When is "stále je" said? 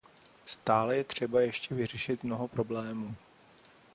0.45-1.03